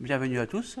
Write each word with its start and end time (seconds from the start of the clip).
bienvenue 0.00 0.38
à 0.38 0.46
tous. 0.46 0.78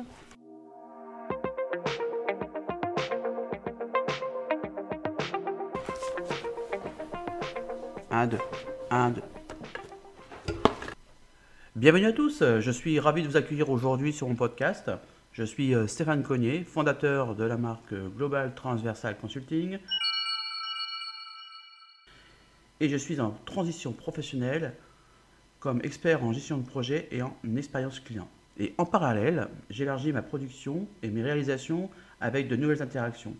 Un, 8.10 8.26
deux, 8.26 8.38
un, 8.90 9.10
deux. 9.10 9.22
Bienvenue 11.74 12.06
à 12.06 12.12
tous, 12.12 12.42
je 12.42 12.70
suis 12.70 12.98
ravi 12.98 13.22
de 13.22 13.28
vous 13.28 13.36
accueillir 13.36 13.70
aujourd'hui 13.70 14.12
sur 14.12 14.28
mon 14.28 14.34
podcast. 14.34 14.90
Je 15.32 15.44
suis 15.44 15.74
euh, 15.74 15.86
Stéphane 15.86 16.22
Cognier, 16.22 16.64
fondateur 16.64 17.34
de 17.34 17.44
la 17.44 17.58
marque 17.58 17.94
Global 18.16 18.54
Transversal 18.54 19.18
Consulting. 19.18 19.78
Et 22.80 22.88
je 22.88 22.96
suis 22.96 23.20
en 23.20 23.32
transition 23.44 23.92
professionnelle 23.92 24.74
comme 25.60 25.80
expert 25.84 26.24
en 26.24 26.32
gestion 26.32 26.58
de 26.58 26.66
projet 26.66 27.08
et 27.10 27.22
en 27.22 27.36
expérience 27.56 28.00
client. 28.00 28.28
Et 28.58 28.74
en 28.78 28.86
parallèle, 28.86 29.48
j'élargis 29.68 30.12
ma 30.12 30.22
production 30.22 30.88
et 31.02 31.08
mes 31.08 31.22
réalisations 31.22 31.90
avec 32.20 32.48
de 32.48 32.56
nouvelles 32.56 32.82
interactions. 32.82 33.36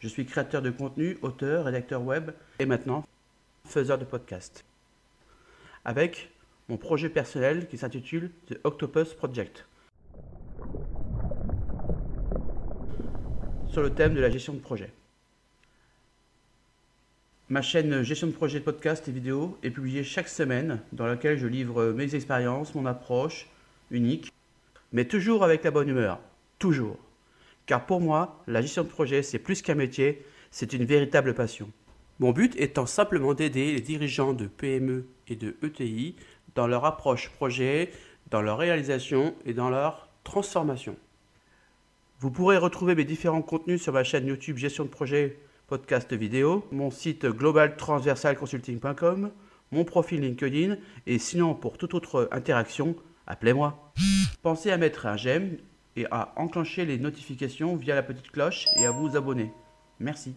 Je 0.00 0.08
suis 0.08 0.26
créateur 0.26 0.62
de 0.62 0.70
contenu, 0.70 1.16
auteur, 1.22 1.64
rédacteur 1.64 2.02
web 2.02 2.30
et 2.58 2.66
maintenant 2.66 3.04
faiseur 3.64 3.98
de 3.98 4.04
podcast. 4.04 4.64
Avec 5.84 6.30
mon 6.68 6.76
projet 6.76 7.08
personnel 7.08 7.68
qui 7.68 7.78
s'intitule 7.78 8.30
The 8.48 8.58
Octopus 8.64 9.14
Project. 9.14 9.64
Sur 13.68 13.82
le 13.82 13.90
thème 13.90 14.14
de 14.14 14.20
la 14.20 14.30
gestion 14.30 14.54
de 14.54 14.58
projet. 14.58 14.92
Ma 17.48 17.62
chaîne 17.62 18.02
Gestion 18.02 18.26
de 18.26 18.32
projet 18.32 18.58
de 18.58 18.64
podcast 18.64 19.08
et 19.08 19.12
vidéo 19.12 19.56
est 19.62 19.70
publiée 19.70 20.04
chaque 20.04 20.28
semaine 20.28 20.80
dans 20.92 21.06
laquelle 21.06 21.38
je 21.38 21.46
livre 21.46 21.92
mes 21.92 22.14
expériences, 22.14 22.74
mon 22.74 22.84
approche 22.86 23.48
unique, 23.90 24.30
mais 24.92 25.06
toujours 25.06 25.44
avec 25.44 25.64
la 25.64 25.70
bonne 25.70 25.88
humeur. 25.88 26.20
Toujours. 26.58 26.96
Car 27.66 27.86
pour 27.86 28.00
moi, 28.00 28.42
la 28.46 28.62
gestion 28.62 28.82
de 28.82 28.88
projet, 28.88 29.22
c'est 29.22 29.38
plus 29.38 29.62
qu'un 29.62 29.74
métier, 29.74 30.24
c'est 30.50 30.72
une 30.72 30.84
véritable 30.84 31.34
passion. 31.34 31.70
Mon 32.18 32.32
but 32.32 32.58
étant 32.58 32.86
simplement 32.86 33.34
d'aider 33.34 33.72
les 33.72 33.80
dirigeants 33.80 34.32
de 34.32 34.46
PME 34.46 35.06
et 35.28 35.36
de 35.36 35.56
ETI 35.62 36.16
dans 36.54 36.66
leur 36.66 36.84
approche 36.84 37.30
projet, 37.30 37.90
dans 38.30 38.42
leur 38.42 38.58
réalisation 38.58 39.34
et 39.44 39.54
dans 39.54 39.70
leur 39.70 40.08
transformation. 40.24 40.96
Vous 42.20 42.30
pourrez 42.30 42.56
retrouver 42.56 42.96
mes 42.96 43.04
différents 43.04 43.42
contenus 43.42 43.80
sur 43.80 43.92
ma 43.92 44.02
chaîne 44.02 44.26
YouTube 44.26 44.56
Gestion 44.56 44.84
de 44.84 44.88
projet, 44.88 45.38
podcast 45.68 46.12
vidéo, 46.12 46.66
mon 46.72 46.90
site 46.90 47.26
globaltransversalconsulting.com, 47.26 49.30
mon 49.70 49.84
profil 49.84 50.22
LinkedIn 50.22 50.76
et 51.06 51.18
sinon 51.18 51.54
pour 51.54 51.78
toute 51.78 51.94
autre 51.94 52.28
interaction, 52.32 52.96
appelez-moi. 53.28 53.92
Pensez 54.42 54.72
à 54.72 54.78
mettre 54.78 55.06
un 55.06 55.16
j'aime 55.16 55.58
et 55.94 56.06
à 56.10 56.32
enclencher 56.36 56.84
les 56.84 56.98
notifications 56.98 57.76
via 57.76 57.94
la 57.94 58.02
petite 58.02 58.30
cloche 58.30 58.66
et 58.76 58.86
à 58.86 58.90
vous 58.90 59.16
abonner. 59.16 59.52
Merci. 60.00 60.34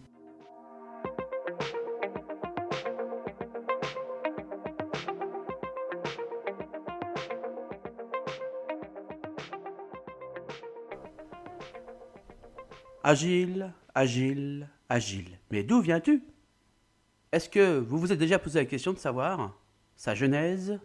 Agile, 13.04 13.74
agile, 13.96 14.70
agile. 14.88 15.40
Mais 15.50 15.64
d'où 15.64 15.82
viens-tu? 15.82 16.24
Est-ce 17.32 17.50
que 17.50 17.80
vous 17.80 17.98
vous 17.98 18.12
êtes 18.12 18.20
déjà 18.20 18.38
posé 18.38 18.60
la 18.60 18.66
question 18.66 18.94
de 18.94 19.00
savoir 19.00 19.58
sa 19.96 20.14
genèse 20.14 20.80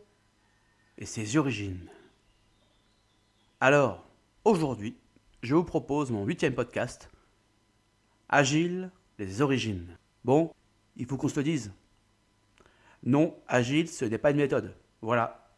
et 0.96 1.04
ses 1.04 1.36
origines? 1.36 1.90
Alors, 3.60 4.04
aujourd'hui, 4.44 4.96
je 5.42 5.54
vous 5.54 5.64
propose 5.64 6.10
mon 6.10 6.24
huitième 6.24 6.54
podcast, 6.54 7.10
Agile, 8.28 8.90
les 9.18 9.40
origines. 9.40 9.96
Bon, 10.24 10.52
il 10.96 11.06
faut 11.06 11.16
qu'on 11.16 11.28
se 11.28 11.40
le 11.40 11.44
dise. 11.44 11.72
Non, 13.02 13.34
Agile, 13.48 13.88
ce 13.88 14.04
n'est 14.04 14.18
pas 14.18 14.32
une 14.32 14.36
méthode. 14.36 14.74
Voilà, 15.00 15.54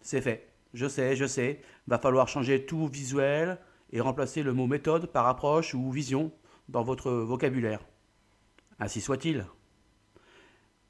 c'est 0.00 0.20
fait. 0.20 0.48
Je 0.74 0.86
sais, 0.86 1.16
je 1.16 1.24
sais, 1.26 1.60
va 1.86 1.98
falloir 1.98 2.28
changer 2.28 2.66
tout 2.66 2.86
visuel, 2.86 3.58
et 3.94 4.00
remplacer 4.00 4.42
le 4.42 4.52
mot 4.52 4.66
méthode 4.66 5.06
par 5.06 5.28
approche 5.28 5.72
ou 5.72 5.90
vision 5.90 6.32
dans 6.68 6.82
votre 6.82 7.12
vocabulaire. 7.12 7.86
Ainsi 8.80 9.00
soit-il. 9.00 9.46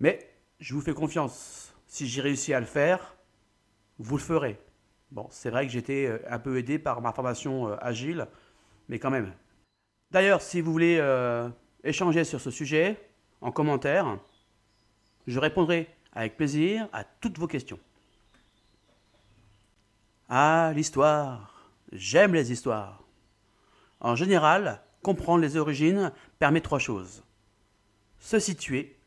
Mais 0.01 0.31
je 0.59 0.75
vous 0.75 0.81
fais 0.81 0.95
confiance. 0.95 1.75
Si 1.87 2.09
j'ai 2.09 2.23
réussi 2.23 2.55
à 2.55 2.61
le 2.61 2.67
faire, 2.67 3.15
vous 3.99 4.17
le 4.17 4.23
ferez. 4.23 4.59
Bon, 5.11 5.27
c'est 5.31 5.51
vrai 5.51 5.67
que 5.67 5.73
j'étais 5.73 6.07
euh, 6.07 6.19
un 6.29 6.39
peu 6.39 6.59
aidé 6.59 6.79
par 6.79 7.01
ma 7.01 7.13
formation 7.13 7.69
euh, 7.69 7.77
agile, 7.81 8.27
mais 8.89 8.99
quand 8.99 9.11
même. 9.11 9.33
D'ailleurs, 10.11 10.43
si 10.43 10.61
vous 10.61 10.73
voulez 10.73 10.99
euh, 10.99 11.49
échanger 11.83 12.25
sur 12.25 12.41
ce 12.41 12.51
sujet, 12.51 12.99
en 13.41 13.53
commentaire, 13.53 14.19
je 15.27 15.39
répondrai 15.39 15.89
avec 16.13 16.37
plaisir 16.37 16.89
à 16.93 17.05
toutes 17.05 17.39
vos 17.39 17.47
questions. 17.47 17.79
Ah, 20.29 20.73
l'histoire 20.75 21.55
J'aime 21.93 22.35
les 22.35 22.51
histoires. 22.51 23.05
En 24.01 24.17
général, 24.17 24.83
comprendre 25.03 25.43
les 25.43 25.57
origines 25.57 26.13
permet 26.39 26.61
trois 26.61 26.81
choses. 26.81 27.23
Se 28.19 28.41
situer, 28.41 28.99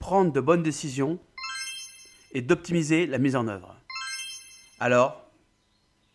prendre 0.00 0.32
de 0.32 0.40
bonnes 0.40 0.62
décisions 0.62 1.20
et 2.32 2.42
d'optimiser 2.42 3.06
la 3.06 3.18
mise 3.18 3.36
en 3.36 3.46
œuvre. 3.46 3.76
Alors, 4.80 5.30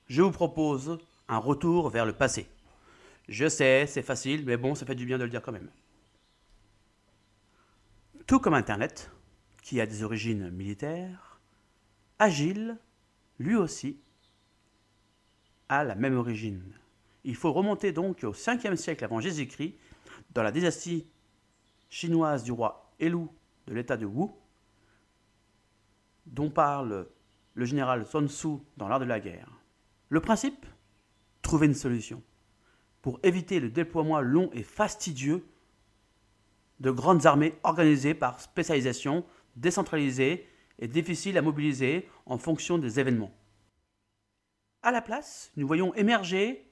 je 0.08 0.22
vous 0.22 0.32
propose 0.32 0.98
un 1.28 1.38
retour 1.38 1.90
vers 1.90 2.06
le 2.06 2.14
passé. 2.14 2.48
Je 3.28 3.48
sais, 3.48 3.86
c'est 3.88 4.02
facile, 4.02 4.44
mais 4.46 4.58
bon, 4.58 4.76
ça 4.76 4.86
fait 4.86 4.96
du 4.96 5.06
bien 5.06 5.18
de 5.18 5.24
le 5.24 5.30
dire 5.30 5.42
quand 5.42 5.52
même. 5.52 5.70
Tout 8.26 8.40
comme 8.40 8.54
Internet, 8.54 9.12
qui 9.62 9.80
a 9.80 9.86
des 9.86 10.04
origines 10.04 10.50
militaires, 10.50 11.40
Agile, 12.18 12.78
lui 13.40 13.56
aussi, 13.56 14.00
a 15.70 15.84
la 15.84 15.96
même 15.96 16.18
origine. 16.18 16.74
Il 17.24 17.36
faut 17.36 17.54
remonter 17.54 17.92
donc 17.92 18.24
au 18.24 18.34
5e 18.34 18.76
siècle 18.76 19.06
avant 19.06 19.22
Jésus-Christ, 19.22 19.76
dans 20.32 20.44
la 20.44 20.52
dynastie 20.52 21.08
chinoise 21.90 22.44
du 22.44 22.52
roi 22.52 22.92
Elu 23.00 23.28
de 23.68 23.74
l'état 23.74 23.96
de 23.96 24.06
Wu, 24.06 24.30
dont 26.26 26.50
parle 26.50 27.08
le 27.54 27.66
général 27.66 28.06
Sun 28.06 28.28
Tzu 28.28 28.60
dans 28.78 28.88
l'art 28.88 29.00
de 29.00 29.06
la 29.06 29.20
guerre. 29.20 29.52
Le 30.10 30.20
principe 30.20 30.66
Trouver 31.42 31.68
une 31.68 31.74
solution 31.74 32.22
pour 33.02 33.20
éviter 33.24 33.60
le 33.60 33.70
déploiement 33.70 34.20
long 34.20 34.50
et 34.54 34.64
fastidieux 34.64 35.46
de 36.80 36.92
grandes 36.92 37.26
armées 37.26 37.56
organisées 37.64 38.14
par 38.14 38.40
spécialisation, 38.40 39.26
décentralisées 39.56 40.48
et 40.80 40.88
difficiles 40.88 41.38
à 41.38 41.42
mobiliser 41.42 42.08
en 42.26 42.38
fonction 42.38 42.78
des 42.78 43.00
événements. 43.00 43.34
À 44.82 44.92
la 44.92 45.02
place, 45.02 45.52
nous 45.58 45.68
voyons 45.68 45.94
émerger 45.96 46.72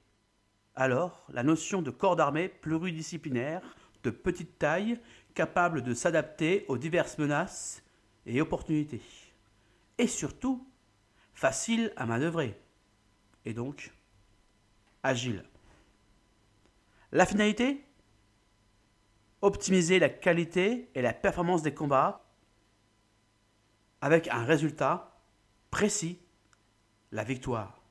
alors 0.75 1.27
la 1.33 1.43
notion 1.43 1.81
de 1.81 1.91
corps 1.91 2.15
d'armée 2.15 2.47
pluridisciplinaire, 2.47 3.61
de 4.03 4.11
petite 4.11 4.59
taille, 4.59 4.99
capable 5.33 5.81
de 5.81 5.93
s'adapter 5.93 6.65
aux 6.67 6.77
diverses 6.77 7.17
menaces 7.17 7.83
et 8.25 8.39
opportunités. 8.41 9.01
Et 9.97 10.07
surtout, 10.07 10.67
facile 11.33 11.93
à 11.95 12.05
manœuvrer. 12.05 12.59
Et 13.45 13.53
donc, 13.53 13.93
agile. 15.03 15.43
La 17.11 17.25
finalité 17.25 17.83
Optimiser 19.41 19.99
la 19.99 20.09
qualité 20.09 20.89
et 20.95 21.01
la 21.03 21.13
performance 21.13 21.61
des 21.61 21.73
combats 21.73 22.25
avec 24.01 24.27
un 24.29 24.43
résultat 24.43 25.15
précis, 25.69 26.19
la 27.11 27.23
victoire. 27.23 27.83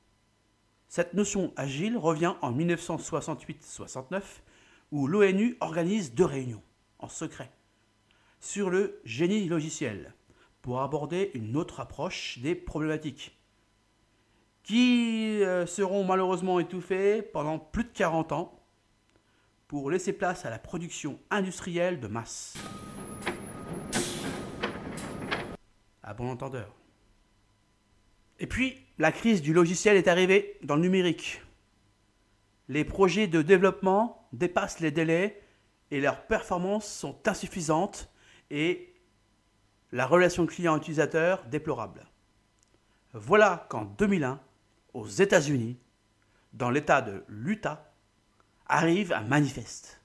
Cette 0.89 1.13
notion 1.13 1.53
agile 1.55 1.97
revient 1.97 2.35
en 2.41 2.51
1968-69 2.51 4.21
où 4.91 5.07
l'ONU 5.07 5.55
organise 5.61 6.13
deux 6.13 6.25
réunions 6.25 6.63
en 6.99 7.07
secret 7.07 7.51
sur 8.39 8.69
le 8.69 8.99
génie 9.05 9.47
logiciel 9.47 10.13
pour 10.67 10.81
aborder 10.81 11.31
une 11.33 11.55
autre 11.55 11.79
approche 11.79 12.39
des 12.39 12.53
problématiques 12.53 13.39
qui 14.63 15.41
euh, 15.41 15.65
seront 15.65 16.03
malheureusement 16.03 16.59
étouffées 16.59 17.21
pendant 17.21 17.57
plus 17.57 17.85
de 17.85 17.89
40 17.93 18.33
ans 18.33 18.59
pour 19.69 19.89
laisser 19.89 20.11
place 20.11 20.45
à 20.45 20.49
la 20.49 20.59
production 20.59 21.21
industrielle 21.29 22.01
de 22.01 22.07
masse. 22.07 22.55
À 26.03 26.13
bon 26.13 26.29
entendeur. 26.29 26.75
Et 28.41 28.45
puis, 28.45 28.75
la 28.97 29.13
crise 29.13 29.41
du 29.41 29.53
logiciel 29.53 29.95
est 29.95 30.09
arrivée 30.09 30.57
dans 30.63 30.75
le 30.75 30.81
numérique. 30.81 31.41
Les 32.67 32.83
projets 32.83 33.27
de 33.27 33.41
développement 33.41 34.27
dépassent 34.33 34.81
les 34.81 34.91
délais 34.91 35.41
et 35.91 36.01
leurs 36.01 36.27
performances 36.27 36.91
sont 36.91 37.17
insuffisantes 37.25 38.09
et 38.51 38.96
la 39.97 40.05
relation 40.05 40.45
client-utilisateur 40.45 41.43
déplorable. 41.45 42.05
Voilà 43.13 43.65
qu'en 43.67 43.85
2001, 43.85 44.39
aux 44.93 45.07
États-Unis, 45.07 45.79
dans 46.53 46.69
l'État 46.69 47.01
de 47.01 47.23
l'Utah, 47.27 47.91
arrive 48.67 49.11
un 49.11 49.23
manifeste. 49.23 49.99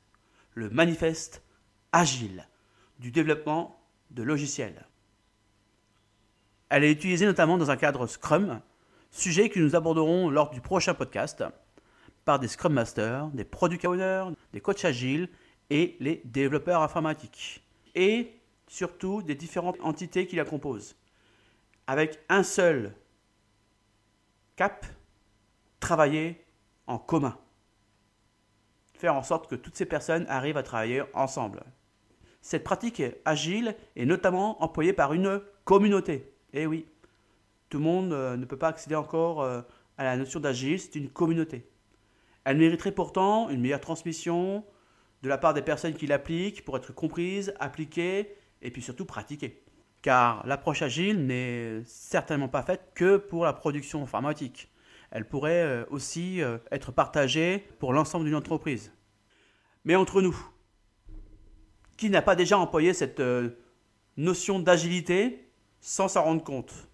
Le 0.55 0.71
manifeste 0.71 1.43
agile 1.93 2.49
du 3.01 3.11
développement 3.11 3.85
de 4.11 4.23
logiciels. 4.23 4.87
Elle 6.71 6.85
est 6.85 6.93
utilisée 6.93 7.27
notamment 7.27 7.59
dans 7.59 7.71
un 7.71 7.77
cadre 7.77 8.07
Scrum, 8.07 8.63
sujet 9.11 9.51
que 9.51 9.61
nous 9.61 9.77
aborderons 9.77 10.31
lors 10.31 10.49
du 10.49 10.63
prochain 10.63 10.95
podcast, 10.95 11.45
par 12.25 12.39
des 12.39 12.49
Scrum 12.49 12.73
Masters, 12.73 13.29
des 13.35 13.45
Product 13.45 13.85
Owners, 13.85 14.31
des 14.55 14.63
coachs 14.63 14.87
agiles 14.87 15.29
et 15.69 15.99
les 16.01 16.23
développeurs 16.25 16.81
informatiques. 16.81 17.63
Et 17.95 18.42
surtout 18.73 19.21
des 19.23 19.35
différentes 19.35 19.79
entités 19.83 20.27
qui 20.27 20.37
la 20.37 20.47
composent. 20.47 20.97
Avec 21.87 22.19
un 22.31 22.43
seul 22.43 22.95
cap, 24.57 24.87
travailler 25.79 26.43
en 26.87 26.99
commun. 26.99 27.37
Faire 28.95 29.15
en 29.15 29.23
sorte 29.23 29.51
que 29.51 29.57
toutes 29.57 29.77
ces 29.77 29.85
personnes 29.85 30.25
arrivent 30.27 30.57
à 30.57 30.63
travailler 30.63 31.03
ensemble. 31.13 31.63
Cette 32.41 32.65
pratique 32.65 33.03
agile 33.27 33.77
est 33.95 34.07
notamment 34.07 34.63
employée 34.63 34.95
par 34.95 35.13
une 35.13 35.43
communauté. 35.65 36.33
Eh 36.55 36.67
oui, 36.67 36.87
tout 37.69 37.77
le 37.77 37.85
monde 37.85 38.13
euh, 38.15 38.39
ne 38.39 38.47
peut 38.47 38.57
pas 38.57 38.69
accéder 38.69 38.95
encore 38.95 39.43
euh, 39.43 39.61
à 39.99 40.05
la 40.05 40.17
notion 40.17 40.41
d'agile, 40.41 40.81
c'est 40.81 40.95
une 40.95 41.11
communauté. 41.11 41.69
Elle 42.45 42.57
mériterait 42.57 42.93
pourtant 42.93 43.51
une 43.51 43.61
meilleure 43.61 43.81
transmission 43.81 44.65
de 45.23 45.29
la 45.29 45.37
part 45.37 45.53
des 45.53 45.63
personnes 45.63 45.95
qui 45.95 46.07
l'appliquent 46.07 46.65
pour 46.65 46.77
être 46.79 46.95
comprises, 46.95 47.53
appliquées 47.61 48.35
et 48.63 48.71
puis 48.71 48.83
surtout 48.83 49.05
pratiquées. 49.05 49.63
Car 50.01 50.47
l'approche 50.47 50.83
agile 50.83 51.27
n'est 51.27 51.83
certainement 51.85 52.49
pas 52.49 52.63
faite 52.63 52.93
que 52.95 53.17
pour 53.17 53.45
la 53.45 53.53
production 53.53 54.03
informatique. 54.03 54.71
Elle 55.11 55.29
pourrait 55.29 55.63
euh, 55.63 55.85
aussi 55.91 56.41
être 56.71 56.91
partagée 56.91 57.67
pour 57.79 57.93
l'ensemble 57.93 58.25
d'une 58.25 58.35
entreprise. 58.35 58.93
Mais 59.85 59.95
entre 59.95 60.23
nous, 60.23 60.37
qui 61.97 62.09
n'a 62.09 62.23
pas 62.23 62.35
déjà 62.35 62.59
employé 62.59 62.95
cette 62.95 63.23
notion 64.17 64.59
d'agilité 64.59 65.51
sans 65.81 66.09
s'en 66.09 66.23
rendre 66.23 66.43
compte? 66.43 66.89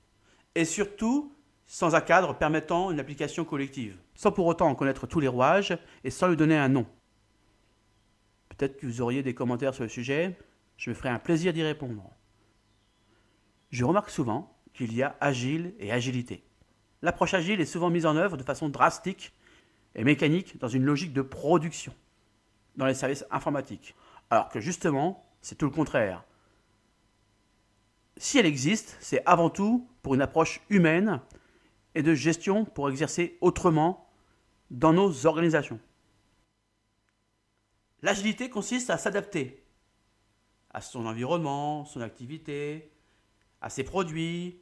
Et 0.55 0.65
surtout, 0.65 1.33
sans 1.69 1.95
un 1.95 2.01
cadre 2.01 2.35
permettant 2.35 2.91
une 2.91 2.99
application 2.99 3.45
collective, 3.45 3.97
sans 4.15 4.33
pour 4.33 4.47
autant 4.47 4.69
en 4.69 4.75
connaître 4.75 5.07
tous 5.07 5.21
les 5.21 5.29
rouages 5.29 5.79
et 6.03 6.11
sans 6.11 6.29
lui 6.29 6.37
donner 6.37 6.57
un 6.57 6.69
nom. 6.69 6.87
Peut-être 8.49 8.79
que 8.79 8.87
vous 8.87 9.03
auriez 9.03 9.23
des 9.23 9.35
commentaires 9.35 9.75
sur 9.75 9.85
le 9.85 9.91
sujet, 9.91 10.37
je 10.79 10.89
me 10.89 10.95
ferai 10.95 11.11
un 11.11 11.19
plaisir 11.19 11.53
d'y 11.53 11.63
répondre. 11.63 12.11
Je 13.71 13.85
remarque 13.85 14.09
souvent 14.09 14.57
qu'il 14.73 14.95
y 14.95 15.03
a 15.03 15.17
agile 15.21 15.75
et 15.79 15.93
agilité. 15.93 16.43
L'approche 17.03 17.35
agile 17.35 17.61
est 17.61 17.67
souvent 17.67 17.91
mise 17.91 18.07
en 18.07 18.17
œuvre 18.17 18.39
de 18.39 18.43
façon 18.43 18.71
drastique 18.71 19.35
et 19.95 20.05
mécanique 20.05 20.59
dans 20.59 20.69
une 20.69 20.85
logique 20.85 21.13
de 21.13 21.23
production, 21.23 21.95
dans 22.77 22.87
les 22.87 22.95
services 22.95 23.27
informatiques. 23.31 23.95
Alors 24.31 24.49
que 24.49 24.61
justement, 24.61 25.27
c'est 25.43 25.57
tout 25.57 25.67
le 25.67 25.71
contraire 25.71 26.25
si 28.19 28.39
elle 28.39 28.47
existe, 28.47 28.97
c'est 29.01 29.23
avant 29.25 29.49
tout 29.49 29.89
pour 30.03 30.15
une 30.15 30.23
approche 30.23 30.61
humaine 30.69 31.21
et 31.95 32.03
de 32.03 32.15
gestion 32.15 32.65
pour 32.65 32.91
exercer 32.91 33.39
autrement 33.41 34.11
dans 34.71 34.93
nos 34.93 35.27
organisations. 35.27 35.81
L'agilité 38.03 38.51
consiste 38.51 38.91
à 38.91 38.99
s'adapter 38.99 39.65
à 40.71 40.81
son 40.81 41.07
environnement, 41.07 41.85
son 41.85 42.01
activité, 42.01 42.91
à 43.61 43.71
ses 43.71 43.85
produits, 43.85 44.61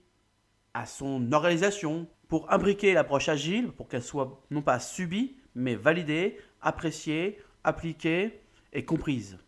à 0.74 0.86
son 0.86 1.32
organisation, 1.32 2.06
pour 2.28 2.52
imbriquer 2.52 2.92
l'approche 2.92 3.28
agile, 3.28 3.70
pour 3.72 3.88
qu'elle 3.88 4.02
soit 4.02 4.42
non 4.50 4.62
pas 4.62 4.80
subie, 4.80 5.36
mais 5.54 5.74
validée, 5.74 6.38
appréciée, 6.60 7.38
appliquée 7.64 8.40
et 8.72 8.84
comprise. 8.84 9.38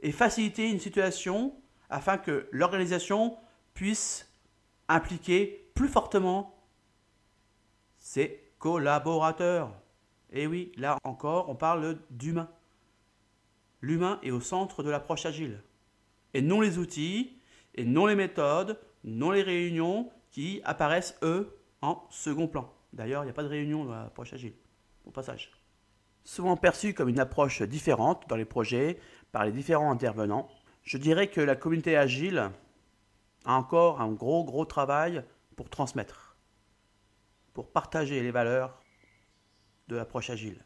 Et 0.00 0.12
faciliter 0.12 0.70
une 0.70 0.80
situation 0.80 1.54
afin 1.90 2.18
que 2.18 2.48
l'organisation 2.50 3.36
puisse 3.74 4.30
impliquer 4.88 5.70
plus 5.74 5.88
fortement 5.88 6.54
ses 7.98 8.52
collaborateurs. 8.58 9.72
Et 10.30 10.46
oui, 10.46 10.72
là 10.76 10.98
encore, 11.04 11.48
on 11.48 11.54
parle 11.54 11.98
d'humain. 12.10 12.48
L'humain 13.80 14.18
est 14.22 14.30
au 14.30 14.40
centre 14.40 14.82
de 14.82 14.90
l'approche 14.90 15.26
agile. 15.26 15.62
Et 16.34 16.42
non 16.42 16.60
les 16.60 16.78
outils, 16.78 17.40
et 17.74 17.84
non 17.84 18.06
les 18.06 18.16
méthodes, 18.16 18.78
non 19.04 19.30
les 19.30 19.42
réunions 19.42 20.10
qui 20.30 20.60
apparaissent, 20.64 21.16
eux, 21.22 21.56
en 21.80 22.04
second 22.10 22.48
plan. 22.48 22.72
D'ailleurs, 22.92 23.22
il 23.22 23.26
n'y 23.26 23.30
a 23.30 23.34
pas 23.34 23.42
de 23.42 23.48
réunion 23.48 23.84
dans 23.84 23.94
l'approche 23.94 24.32
agile, 24.32 24.54
au 25.04 25.10
passage. 25.10 25.52
Souvent 26.24 26.56
perçue 26.56 26.94
comme 26.94 27.08
une 27.08 27.20
approche 27.20 27.62
différente 27.62 28.24
dans 28.28 28.36
les 28.36 28.44
projets 28.44 28.98
par 29.30 29.44
les 29.44 29.52
différents 29.52 29.90
intervenants, 29.90 30.48
je 30.82 30.98
dirais 30.98 31.28
que 31.28 31.40
la 31.40 31.56
communauté 31.56 31.96
agile 31.96 32.50
a 33.44 33.54
encore 33.54 34.00
un 34.00 34.12
gros, 34.12 34.44
gros 34.44 34.64
travail 34.64 35.24
pour 35.56 35.68
transmettre, 35.68 36.36
pour 37.52 37.70
partager 37.70 38.22
les 38.22 38.30
valeurs 38.30 38.82
de 39.88 39.96
l'approche 39.96 40.30
agile. 40.30 40.64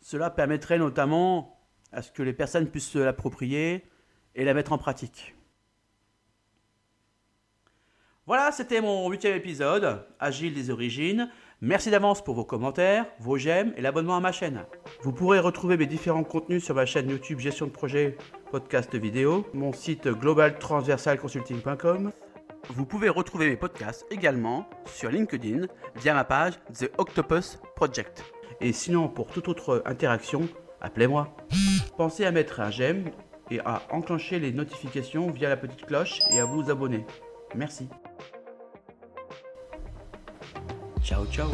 Cela 0.00 0.30
permettrait 0.30 0.78
notamment 0.78 1.60
à 1.92 2.02
ce 2.02 2.12
que 2.12 2.22
les 2.22 2.32
personnes 2.32 2.68
puissent 2.70 2.90
se 2.90 2.98
l'approprier 2.98 3.84
et 4.36 4.44
la 4.44 4.54
mettre 4.54 4.72
en 4.72 4.78
pratique. 4.78 5.34
Voilà, 8.26 8.52
c'était 8.52 8.80
mon 8.80 9.08
huitième 9.08 9.36
épisode, 9.36 10.04
Agile 10.18 10.54
des 10.54 10.70
origines. 10.70 11.30
Merci 11.60 11.90
d'avance 11.90 12.22
pour 12.22 12.34
vos 12.34 12.44
commentaires, 12.44 13.06
vos 13.20 13.38
j'aime 13.38 13.72
et 13.76 13.80
l'abonnement 13.80 14.16
à 14.16 14.20
ma 14.20 14.32
chaîne. 14.32 14.64
Vous 15.02 15.12
pourrez 15.12 15.38
retrouver 15.38 15.76
mes 15.76 15.86
différents 15.86 16.24
contenus 16.24 16.64
sur 16.64 16.74
ma 16.74 16.86
chaîne 16.86 17.08
YouTube 17.08 17.38
Gestion 17.38 17.66
de 17.66 17.70
projet, 17.70 18.18
podcast 18.50 18.94
vidéo, 18.94 19.46
mon 19.54 19.72
site 19.72 20.08
globaltransversalconsulting.com. 20.08 22.12
Vous 22.70 22.84
pouvez 22.84 23.08
retrouver 23.08 23.48
mes 23.48 23.56
podcasts 23.56 24.04
également 24.10 24.68
sur 24.86 25.08
LinkedIn 25.08 25.66
via 25.94 26.14
ma 26.14 26.24
page 26.24 26.54
The 26.78 26.90
Octopus 26.98 27.58
Project. 27.76 28.24
Et 28.60 28.72
sinon, 28.72 29.08
pour 29.08 29.28
toute 29.28 29.48
autre 29.48 29.82
interaction, 29.86 30.48
appelez-moi. 30.80 31.34
Pensez 31.96 32.26
à 32.26 32.32
mettre 32.32 32.60
un 32.60 32.70
j'aime 32.70 33.10
et 33.50 33.60
à 33.60 33.82
enclencher 33.90 34.38
les 34.38 34.52
notifications 34.52 35.30
via 35.30 35.48
la 35.48 35.56
petite 35.56 35.86
cloche 35.86 36.20
et 36.32 36.40
à 36.40 36.44
vous 36.44 36.70
abonner. 36.70 37.04
Merci. 37.54 37.88
Ciao, 41.02 41.24
ciao. 41.26 41.50